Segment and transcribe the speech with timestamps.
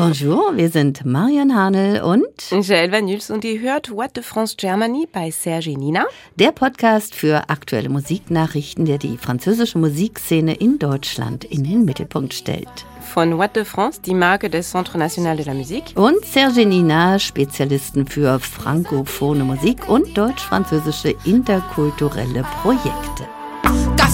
[0.00, 5.06] Bonjour, wir sind Marion Hanel und Joël Vanuls und ihr hört What the France Germany
[5.12, 6.06] bei Serge Nina.
[6.36, 12.86] Der Podcast für aktuelle Musiknachrichten, der die französische Musikszene in Deutschland in den Mittelpunkt stellt.
[13.12, 15.92] Von What de France, die Marke des Centre National de la Musique.
[15.96, 23.39] Und Serge Nina, Spezialisten für frankophone Musik und deutsch-französische interkulturelle Projekte.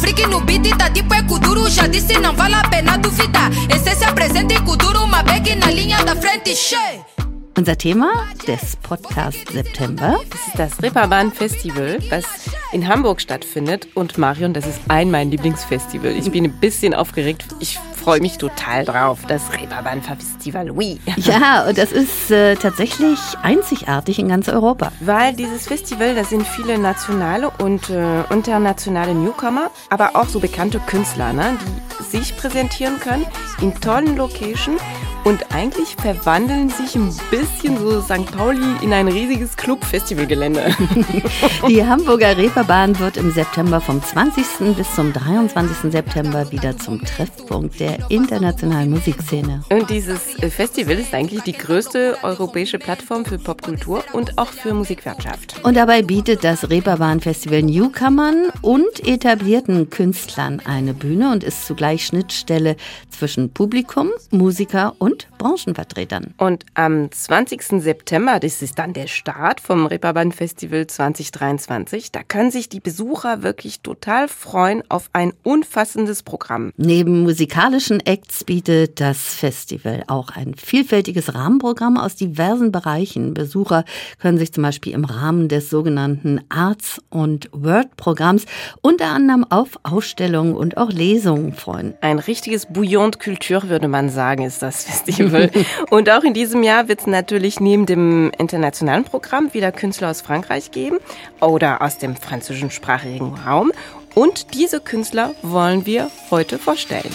[0.06, 4.12] Afrique no beat tá tipo é Kuduro Já disse não vale a pena duvidar Essência
[4.12, 7.16] presente em Kuduro Mabec na linha da frente, che
[7.58, 8.12] unser Thema
[8.46, 10.20] des Podcasts September.
[10.30, 12.24] Das ist das Reeperbahn Festival, was
[12.72, 13.88] in Hamburg stattfindet.
[13.94, 16.12] Und Marion, das ist ein mein Lieblingsfestival.
[16.12, 17.46] Ich bin ein bisschen aufgeregt.
[17.58, 19.18] Ich freue mich total drauf.
[19.26, 21.00] Das Reeperbahn Festival, oui.
[21.16, 24.92] Ja, und das ist äh, tatsächlich einzigartig in ganz Europa.
[25.00, 30.78] Weil dieses Festival, da sind viele nationale und äh, internationale Newcomer, aber auch so bekannte
[30.78, 31.58] Künstler, ne,
[31.98, 33.26] die sich präsentieren können
[33.60, 34.80] in tollen Locations
[35.26, 38.30] und eigentlich verwandeln sich ein bisschen so St.
[38.30, 40.72] Pauli in ein riesiges Club-Festivalgelände.
[41.68, 44.76] Die Hamburger Reeperbahn wird im September vom 20.
[44.76, 45.90] bis zum 23.
[45.90, 49.62] September wieder zum Treffpunkt der internationalen Musikszene.
[49.68, 50.20] Und dieses
[50.54, 55.56] Festival ist eigentlich die größte europäische Plattform für Popkultur und auch für Musikwirtschaft.
[55.64, 62.06] Und dabei bietet das Reeperbahn Festival Newcomern und etablierten Künstlern eine Bühne und ist zugleich
[62.06, 62.76] Schnittstelle
[63.10, 66.34] zwischen Publikum, Musiker und und Branchenvertretern.
[66.38, 67.82] Und am 20.
[67.82, 73.42] September, das ist dann der Start vom Reeperbahn Festival 2023, da können sich die Besucher
[73.42, 76.72] wirklich total freuen auf ein umfassendes Programm.
[76.76, 83.34] Neben musikalischen Acts bietet das Festival auch ein vielfältiges Rahmenprogramm aus diversen Bereichen.
[83.34, 83.84] Besucher
[84.18, 88.44] können sich zum Beispiel im Rahmen des sogenannten Arts- und Word-Programms
[88.82, 91.94] unter anderem auf Ausstellungen und auch Lesungen freuen.
[92.00, 95.05] Ein richtiges Bouillon de Culture, würde man sagen, ist das Festival.
[95.06, 95.50] Festival.
[95.90, 100.20] Und auch in diesem Jahr wird es natürlich neben dem internationalen Programm wieder Künstler aus
[100.20, 100.98] Frankreich geben
[101.40, 103.72] oder aus dem französischen sprachigen Raum.
[104.14, 107.14] Und diese Künstler wollen wir heute vorstellen.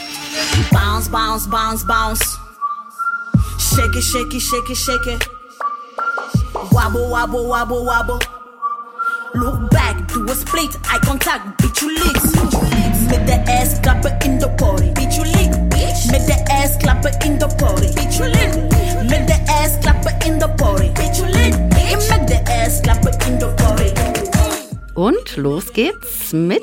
[0.71, 2.37] Bounce, bounce, bounce, bounce.
[3.57, 5.29] Shake it, shake it, shake it, shake it.
[6.71, 8.19] Wobble, wobble, wobble, wobble.
[9.33, 12.35] Look back, do a split, eye contact, your lips.
[13.09, 15.70] Make the ass clap in the party, beat your lips.
[16.11, 17.87] Make the ass clap in the party.
[17.95, 18.53] Bitch, you lit.
[19.09, 20.89] Make the ass clap in the party.
[20.89, 21.57] Bitch, you lit.
[21.73, 23.91] Make the ass clap in the party.
[24.93, 26.61] Und los geht's mit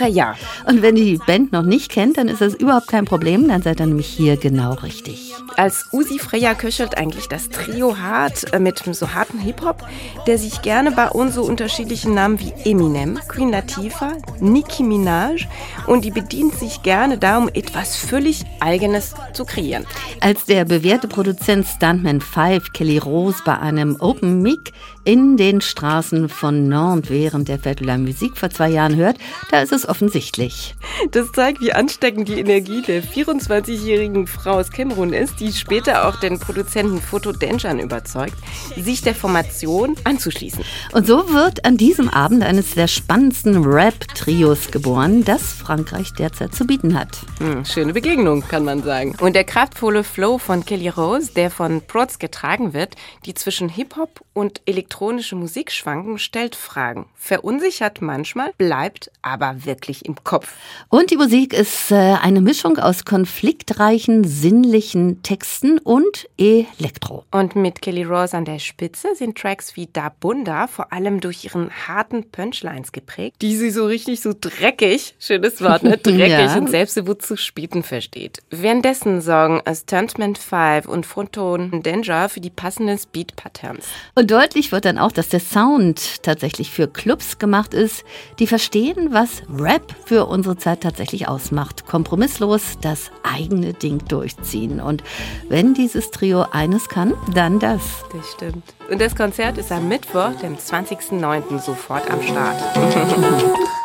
[0.00, 0.34] Freya.
[0.66, 3.60] Und wenn ihr die Band noch nicht kennt, dann ist das überhaupt kein Problem, dann
[3.60, 5.34] seid ihr nämlich hier genau richtig.
[5.56, 9.86] Als Usi Freya köchelt eigentlich das Trio hart äh, mit so harten Hip-Hop,
[10.26, 15.46] der sich gerne bei uns so unterschiedlichen Namen wie Eminem, Queen Latifah, Nicki Minaj
[15.86, 19.84] und die bedient sich gerne darum, etwas völlig Eigenes zu kreieren.
[20.20, 24.72] Als der bewährte Produzent Stuntman 5 Kelly Rose bei einem Open Mic
[25.04, 29.16] in den Straßen von Nantes während der Fête de la Musique vor zwei Jahren hört,
[29.50, 30.74] da ist es offensichtlich.
[31.10, 36.16] Das zeigt, wie ansteckend die Energie der 24-jährigen Frau aus Kamerun ist, die später auch
[36.16, 38.36] den Produzenten Foto Denjan überzeugt,
[38.76, 40.64] sich der Formation anzuschließen.
[40.92, 46.64] Und so wird an diesem Abend eines der spannendsten Rap-Trios geboren, das Frankreich derzeit zu
[46.66, 47.18] bieten hat.
[47.38, 49.16] Hm, schöne Begegnung, kann man sagen.
[49.20, 52.94] Und der kraftvolle Flow von Kelly Rose, der von Prods getragen wird,
[53.26, 57.06] die zwischen Hip-Hop und elektronische Musik schwanken, stellt Fragen.
[57.16, 60.52] Verunsichert manchmal, bleibt aber wirklich im Kopf.
[60.88, 67.24] Und die Musik ist äh, eine Mischung aus konfliktreichen, sinnlichen Texten und Elektro.
[67.30, 71.44] Und mit Kelly Rose an der Spitze sind Tracks wie Da Bunda vor allem durch
[71.44, 75.96] ihren harten Punchlines geprägt, die sie so richtig so dreckig, schönes Wort, ne?
[76.02, 76.56] dreckig ja.
[76.56, 78.38] und selbstbewusst zu spielen versteht.
[78.50, 83.86] Währenddessen sorgen Stuntman 5 und Fronton Danger für die passenden Speed-Patterns.
[84.14, 88.04] Und deutlich wird dann auch, dass der Sound tatsächlich für Clubs gemacht ist,
[88.38, 89.69] die verstehen, was Rap
[90.04, 91.86] für unsere Zeit tatsächlich ausmacht.
[91.86, 94.80] Kompromisslos das eigene Ding durchziehen.
[94.80, 95.02] Und
[95.48, 97.82] wenn dieses Trio eines kann, dann das.
[98.12, 98.64] Das stimmt.
[98.90, 101.60] Und das Konzert ist am Mittwoch, dem 20.09.
[101.60, 102.56] sofort am Start.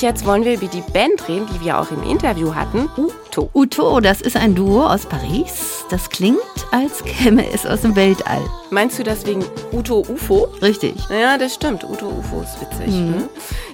[0.00, 2.88] Und jetzt wollen wir über die Band reden, die wir auch im Interview hatten.
[2.96, 3.50] Uto.
[3.52, 5.84] Uto, das ist ein Duo aus Paris.
[5.90, 8.40] Das klingt, als käme es aus dem Weltall.
[8.70, 10.48] Meinst du das wegen Uto UFO?
[10.62, 10.94] Richtig.
[11.10, 11.84] Ja, das stimmt.
[11.84, 12.94] Uto UFO ist witzig.
[12.94, 13.10] Mhm.
[13.10, 13.28] Ne?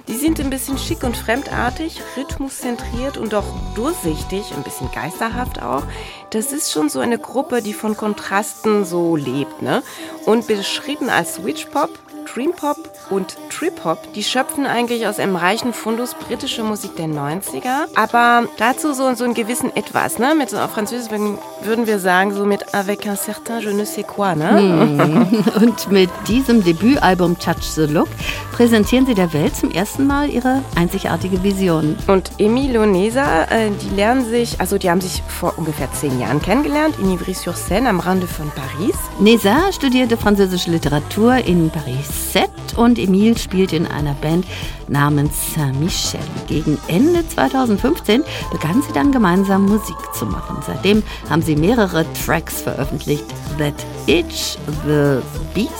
[0.09, 3.45] Die sind ein bisschen schick und fremdartig, rhythmuszentriert und doch
[3.75, 5.83] durchsichtig, ein bisschen geisterhaft auch.
[6.31, 9.81] Das ist schon so eine Gruppe, die von Kontrasten so lebt, ne?
[10.25, 11.91] Und beschrieben als Switch Pop,
[12.33, 12.77] Dream Pop
[13.09, 17.87] und Trip Hop, die schöpfen eigentlich aus einem reichen Fundus britische Musik der 90er.
[17.95, 20.35] Aber dazu so, so einen gewissen Etwas, ne?
[20.37, 24.05] Mit so auf Französisch würden wir sagen, so mit avec un certain je ne sais
[24.05, 24.49] quoi, ne?
[24.49, 25.43] Hm.
[25.61, 28.09] Und mit diesem Debütalbum Touch the Look
[28.51, 31.95] präsentieren sie der Welt zum ersten Mal ihre einzigartige Vision.
[32.07, 36.19] Und Emile und Nesa, äh, die lernen sich, also die haben sich vor ungefähr zehn
[36.19, 38.95] Jahren kennengelernt in Ivry-sur-Seine am Rande von Paris.
[39.19, 44.45] Nesa studierte französische Literatur in Paris 7 und Emile spielt in einer Band
[44.87, 46.19] namens Saint-Michel.
[46.47, 50.57] Gegen Ende 2015 begann sie dann gemeinsam Musik zu machen.
[50.65, 53.25] Seitdem haben sie mehrere Tracks veröffentlicht.
[53.57, 53.73] That
[54.05, 55.21] Itch, The
[55.53, 55.73] Beast,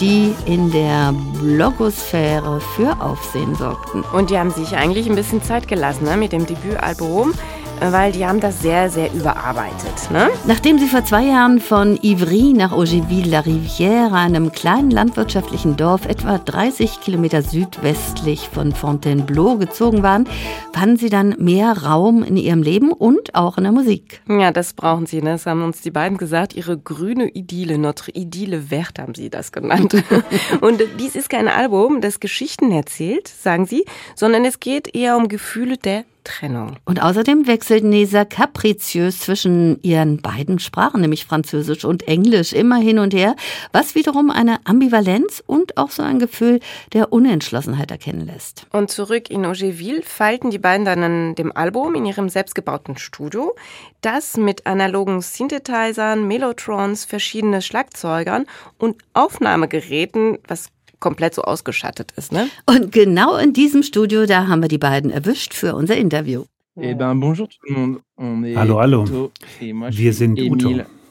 [0.00, 4.02] die in der Blogosphäre für Aufsehen sorgten.
[4.12, 7.34] Und die haben sich eigentlich ein bisschen Zeit gelassen ne, mit dem Debütalbum
[7.80, 10.10] weil die haben das sehr, sehr überarbeitet.
[10.10, 10.30] Ne?
[10.46, 17.00] Nachdem sie vor zwei Jahren von Ivry nach Ogeville-la-Rivière, einem kleinen landwirtschaftlichen Dorf etwa 30
[17.00, 20.28] Kilometer südwestlich von Fontainebleau gezogen waren,
[20.72, 24.22] fanden sie dann mehr Raum in ihrem Leben und auch in der Musik.
[24.28, 25.20] Ja, das brauchen sie.
[25.22, 25.30] Ne?
[25.32, 26.54] Das haben uns die beiden gesagt.
[26.54, 29.94] Ihre grüne Idylle, notre Idylle Wert haben sie das genannt.
[30.60, 33.84] und dies ist kein Album, das Geschichten erzählt, sagen sie,
[34.14, 36.76] sondern es geht eher um Gefühle der Trennung.
[36.84, 42.98] Und außerdem wechselt Nesa kapriziös zwischen ihren beiden Sprachen, nämlich Französisch und Englisch, immer hin
[42.98, 43.36] und her,
[43.72, 46.60] was wiederum eine Ambivalenz und auch so ein Gefühl
[46.92, 48.66] der Unentschlossenheit erkennen lässt.
[48.72, 53.54] Und zurück in Ogeville feilten die beiden dann an dem Album in ihrem selbstgebauten Studio,
[54.00, 58.46] das mit analogen Synthesizern, Melotrons, verschiedenen Schlagzeugern
[58.78, 60.70] und Aufnahmegeräten, was
[61.04, 62.32] komplett so ausgeschattet ist.
[62.32, 62.48] Ne?
[62.64, 66.44] Und genau in diesem Studio, da haben wir die beiden erwischt für unser Interview.
[66.80, 68.56] Eh bonjour tout le monde.
[68.56, 69.30] Hallo, hallo.
[69.60, 70.70] Wir sind Uto.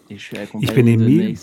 [0.10, 1.38] Ich bin Emil.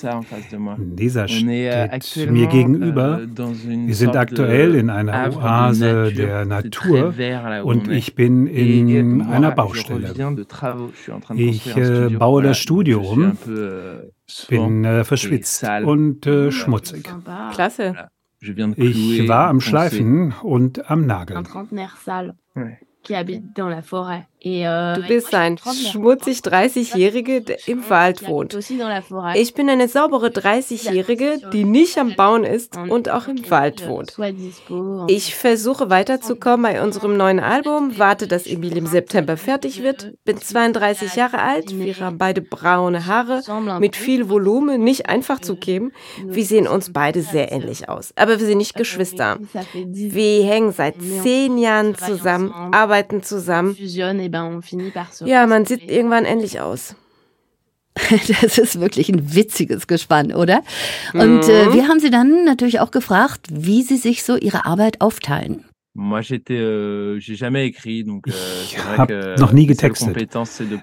[0.97, 3.21] Nesa steht euh, mir gegenüber.
[3.21, 7.15] Euh, Wir sind aktuell in einer Oase der Natur
[7.65, 10.13] und ich bin in einer Baustelle.
[11.37, 13.39] Ich äh, baue das Studio um,
[14.49, 17.09] bin äh, verschwitzt und äh, schmutzig.
[17.55, 18.11] Klasse.
[18.43, 21.47] Ich war am Schleifen und am Nageln.
[23.03, 24.27] Qui habite dans la forêt.
[24.47, 28.57] Euh, du bist ein schmutzig 30-Jährige, der im Wald wohnt.
[29.35, 34.17] Ich bin eine saubere 30-Jährige, die nicht am Bauen ist und auch im Wald wohnt.
[35.09, 40.39] Ich versuche weiterzukommen bei unserem neuen Album, warte, dass Emil im September fertig wird, bin
[40.39, 43.43] 32 Jahre alt, wir haben beide braune Haare,
[43.79, 45.93] mit viel Volumen, nicht einfach zu geben.
[46.25, 49.39] Wir sehen uns beide sehr ähnlich aus, aber wir sind nicht Geschwister.
[49.75, 52.55] Wir hängen seit zehn Jahren zusammen,
[52.91, 53.77] arbeiten zusammen
[55.13, 55.27] se.
[55.27, 56.97] Ja, man sieht irgendwann endlich aus.
[58.41, 60.63] Das ist wirklich ein witziges Gespann, oder?
[61.13, 61.75] Und äh, mhm.
[61.75, 65.65] wir haben sie dann natürlich auch gefragt, wie sie sich so ihre Arbeit aufteilen.
[65.99, 70.35] Euh, ich habe noch nie getextet.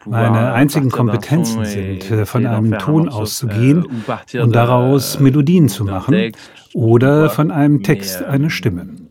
[0.05, 3.87] Meine einzigen Kompetenzen sind, äh, von einem Ton auszugehen
[4.33, 6.33] euh, und daraus Melodien zu machen
[6.73, 9.06] oder von einem Text euh, eine Stimme.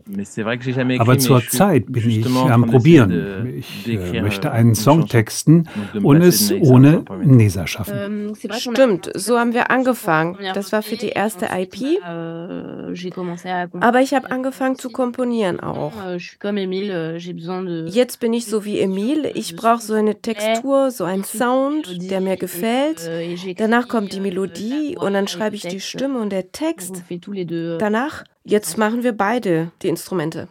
[0.99, 3.53] Aber zur Zeit bin ich am Probieren.
[3.57, 5.67] Ich äh, möchte einen Song texten
[6.01, 7.93] und es ohne Nesa schaffen.
[7.97, 10.37] Ähm, Stimmt, so haben wir angefangen.
[10.53, 11.77] Das war für die erste IP.
[12.05, 12.93] Euh,
[13.79, 15.93] Aber ich habe angefangen zu komponieren auch.
[16.05, 19.31] Euh, euh, Jetzt bin ich so wie Emile.
[19.31, 23.09] Ich brauche so eine Textur, so einen Sound, der mir gefällt.
[23.57, 27.03] Danach kommt die Melodie und dann schreibe ich die Stimme und der Text.
[27.79, 30.47] Danach Jetzt machen wir beide die Instrumente.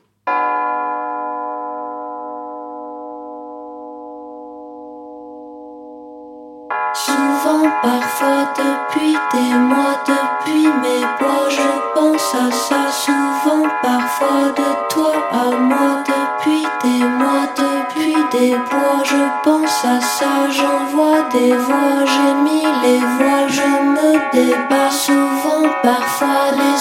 [6.92, 12.82] Souvent, parfois, depuis des mois, depuis mes bois, je pense à ça.
[12.90, 20.02] Souvent, parfois, de toi à moi, depuis des mois, depuis des bois, je pense à
[20.02, 20.50] ça.
[20.50, 26.35] J'envoie des voix, j'ai mis les voiles, je me débat souvent, parfois,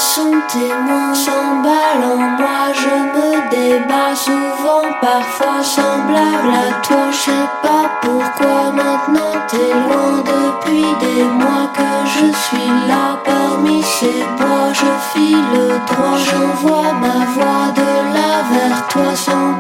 [0.06, 7.50] sons témoins s'emballent en moi, je me débat souvent, parfois, semblable à toi, je sais
[7.64, 14.72] pas pourquoi maintenant t'es loin depuis des mois que je suis là parmi ces bois.
[14.74, 15.58] Je file
[15.88, 19.55] droit, j'envoie ma voix de là vers toi, s'emballe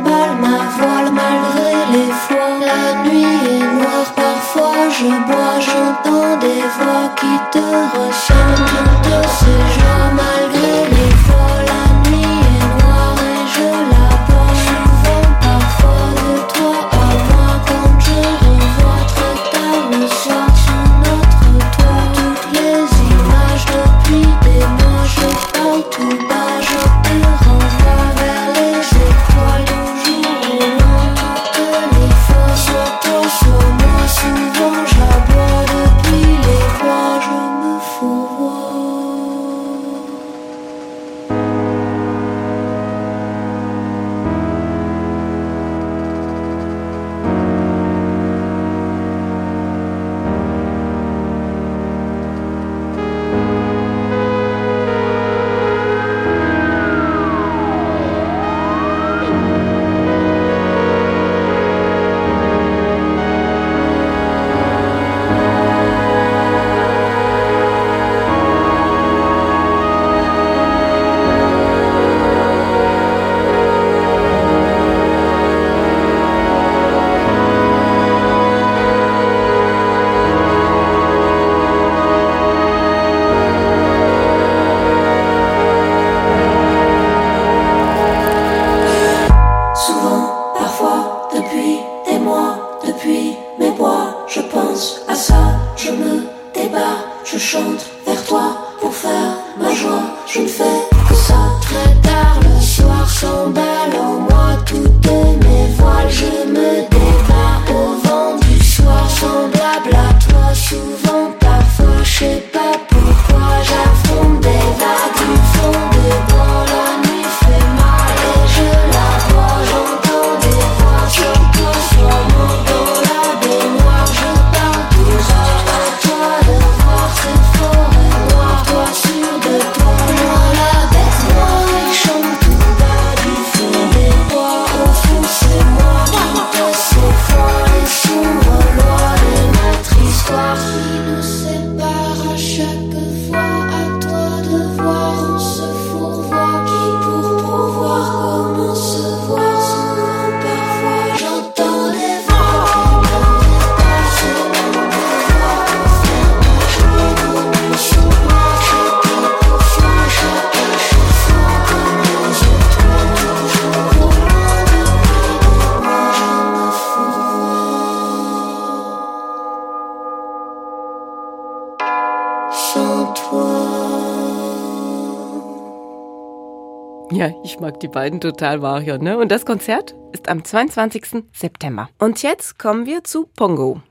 [177.55, 179.01] Ich mag die beiden total, Marion.
[179.01, 179.17] Ne?
[179.17, 181.23] Und das Konzert ist am 22.
[181.31, 181.87] September.
[181.99, 183.81] Und jetzt kommen wir zu Pongo.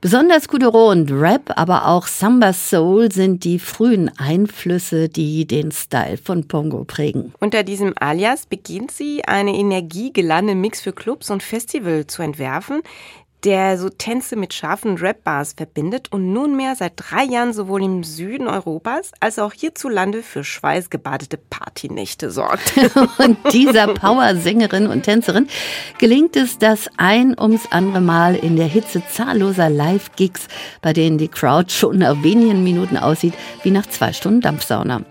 [0.00, 6.16] Besonders Kuduro und Rap, aber auch Samba Soul sind die frühen Einflüsse, die den Style
[6.16, 7.32] von Pongo prägen.
[7.40, 12.82] Unter diesem Alias beginnt sie, eine energiegeladene Mix für Clubs und Festival zu entwerfen,
[13.44, 18.48] der so Tänze mit scharfen Rap-Bars verbindet und nunmehr seit drei Jahren sowohl im Süden
[18.48, 22.72] Europas als auch hierzulande für schweißgebadete Partynächte sorgt.
[23.18, 25.48] und dieser Power-Sängerin und Tänzerin
[25.98, 30.48] gelingt es das ein ums andere Mal in der Hitze zahlloser Live-Gigs,
[30.80, 35.02] bei denen die Crowd schon nach wenigen Minuten aussieht wie nach zwei Stunden Dampfsauna.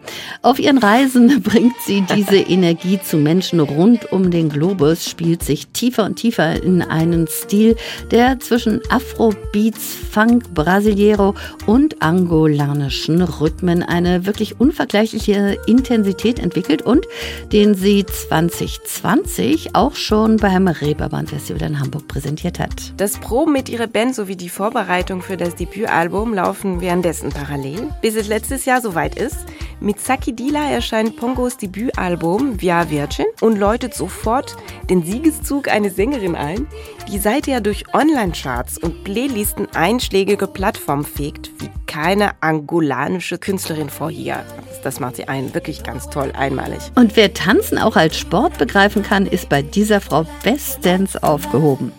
[0.42, 5.68] Auf ihren Reisen bringt sie diese Energie zu Menschen rund um den Globus, spielt sich
[5.68, 7.76] tiefer und tiefer in einen Stil,
[8.10, 17.06] der der zwischen Afrobeats, Funk, Brasileiro und angolanischen Rhythmen eine wirklich unvergleichliche Intensität entwickelt und
[17.52, 22.94] den sie 2020 auch schon beim Reeperbahn Festival in Hamburg präsentiert hat.
[22.96, 28.16] Das Proben mit ihrer Band sowie die Vorbereitung für das Debütalbum laufen währenddessen parallel, bis
[28.16, 29.40] es letztes Jahr soweit ist.
[29.84, 34.56] Mit Saki Dila erscheint Pongos Debütalbum Via Virgin und läutet sofort
[34.90, 36.68] den Siegeszug einer Sängerin ein,
[37.12, 44.46] die seither durch Online-Charts und Playlisten einschlägige Plattformen fegt, wie keine angolanische Künstlerin vorher.
[44.86, 46.80] Das macht sie einen wirklich ganz toll, einmalig.
[46.96, 51.92] Und wer Tanzen auch als Sport begreifen kann, ist bei dieser Frau bestens aufgehoben.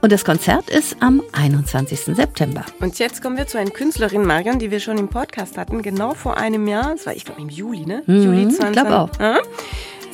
[0.00, 2.14] Und das Konzert ist am 21.
[2.14, 2.64] September.
[2.80, 6.14] Und jetzt kommen wir zu einer Künstlerin, Marion, die wir schon im Podcast hatten, genau
[6.14, 6.92] vor einem Jahr.
[6.94, 8.04] Das war, ich glaube, im Juli, ne?
[8.06, 8.64] Mhm, Juli 20.
[8.66, 9.10] Ich glaube auch.
[9.18, 9.38] Ja?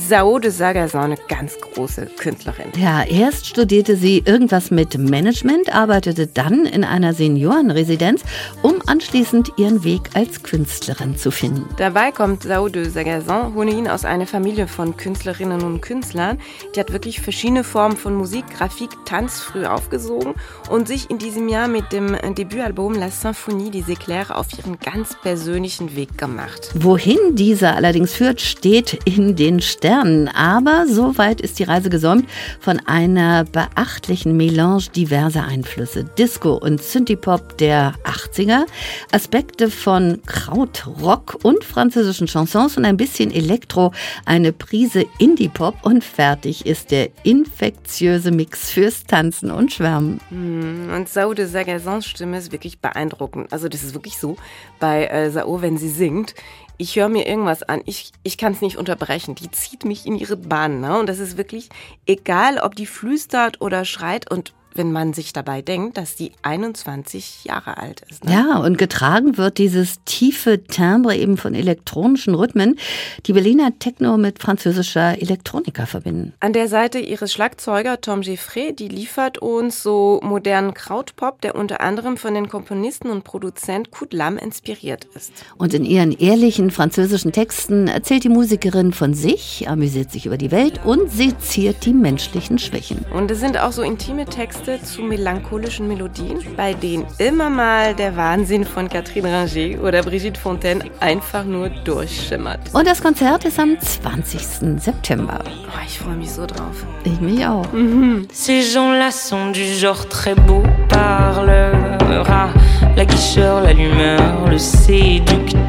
[0.07, 2.67] Sao de Sagazan, eine ganz große Künstlerin.
[2.77, 8.23] Ja, erst studierte sie irgendwas mit Management, arbeitete dann in einer Seniorenresidenz,
[8.61, 11.67] um anschließend ihren Weg als Künstlerin zu finden.
[11.79, 16.39] Dabei kommt Sao de Sagazan ohnehin aus einer Familie von Künstlerinnen und Künstlern.
[16.75, 20.35] Die hat wirklich verschiedene Formen von Musik, Grafik, Tanz früh aufgesogen
[20.69, 25.17] und sich in diesem Jahr mit dem Debütalbum La Symphonie des Éclairs auf ihren ganz
[25.23, 26.73] persönlichen Weg gemacht.
[26.75, 29.94] Wohin dieser allerdings führt, steht in den Sternen.
[29.95, 30.29] Sternen.
[30.29, 36.05] Aber so weit ist die Reise gesäumt von einer beachtlichen Melange diverser Einflüsse.
[36.05, 38.65] Disco und Synthie-Pop der 80er,
[39.13, 43.93] Aspekte von Krautrock und französischen Chansons und ein bisschen Elektro,
[44.25, 50.21] eine Prise Indie-Pop und fertig ist der infektiöse Mix fürs Tanzen und Schwärmen.
[50.31, 53.53] Hm, und Sao de Sagazans Stimme ist wirklich beeindruckend.
[53.53, 54.37] Also das ist wirklich so
[54.81, 56.35] bei äh, Sao, wenn sie singt
[56.77, 59.35] ich höre mir irgendwas an, ich, ich kann es nicht unterbrechen.
[59.35, 60.81] Die zieht mich in ihre Bahn.
[60.81, 60.99] Ne?
[60.99, 61.69] Und das ist wirklich
[62.07, 64.31] egal, ob die flüstert oder schreit.
[64.31, 68.25] Und wenn man sich dabei denkt, dass die 21 Jahre alt ist.
[68.25, 68.33] Ne?
[68.33, 72.79] Ja, und getragen wird dieses tiefe Timbre eben von elektronischen Rhythmen,
[73.27, 76.33] die Berliner Techno mit französischer Elektronika verbinden.
[76.41, 81.81] An der Seite ihres Schlagzeuger Tom Geffrey, die liefert uns so modernen Krautpop, der unter
[81.81, 85.33] anderem von den Komponisten und Produzent Kud Lam inspiriert ist.
[85.57, 90.51] Und in ihren ehrlichen französischen Texten erzählt die Musikerin von sich, amüsiert sich über die
[90.51, 93.05] Welt und seziert die menschlichen Schwächen.
[93.13, 97.95] Und es sind auch so intime Texte, Texte zu melancholischen Melodien, bei denen immer mal
[97.95, 102.61] der Wahnsinn von Catherine Ringer oder Brigitte Fontaine einfach nur durchschimmert.
[102.73, 104.81] Und das Konzert ist am 20.
[104.81, 105.39] September.
[105.45, 106.87] Oh, ich freue mich so drauf.
[107.05, 107.71] Ich mich auch.
[107.73, 108.27] Mhm.
[108.33, 112.51] Ces gens-là sont du genre très beau, parlera
[112.97, 115.64] la guicheur, l'allumeur, le séducteur.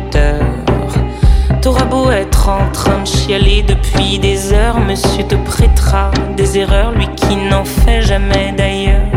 [1.65, 6.91] T'auras beau être en train de chialer depuis des heures, monsieur te prêtera des erreurs,
[6.91, 9.14] lui qui n'en fait jamais d'ailleurs.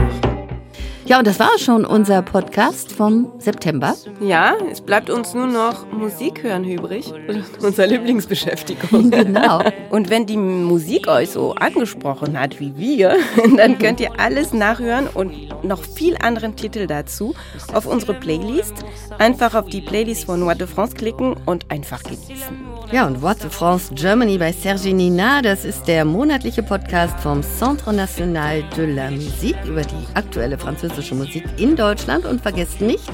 [1.08, 3.94] Ja, und das war schon unser Podcast vom September.
[4.20, 7.10] Ja, es bleibt uns nur noch Musik hören übrig.
[7.62, 9.10] Unsere Lieblingsbeschäftigung.
[9.18, 9.62] Genau.
[9.88, 13.16] Und wenn die Musik euch so angesprochen hat wie wir,
[13.56, 15.32] dann könnt ihr alles nachhören und
[15.64, 17.34] noch viel anderen Titel dazu
[17.72, 18.74] auf unsere Playlist.
[19.18, 22.77] Einfach auf die Playlist von What de France klicken und einfach genießen.
[22.90, 27.42] Ja, und What de France Germany bei Sergi Nina, das ist der monatliche Podcast vom
[27.42, 32.24] Centre National de la Musique über die aktuelle französische Musik in Deutschland.
[32.24, 33.04] Und vergesst nicht,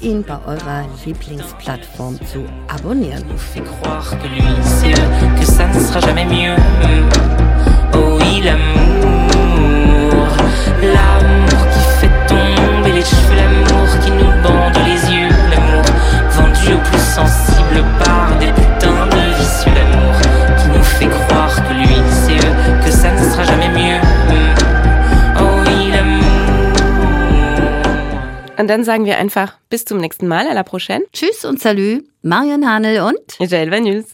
[0.00, 3.22] ihn bei eurer Lieblingsplattform zu abonnieren.
[6.80, 7.08] ne.
[7.92, 8.88] Oh l'amour,
[28.68, 31.02] Und dann sagen wir einfach bis zum nächsten Mal, à la prochaine.
[31.14, 34.04] Tschüss und salut, Marion Hanel und Jael Vanus.